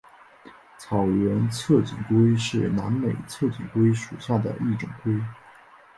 [0.79, 5.13] 草原侧颈龟是南美侧颈龟属下的一种龟。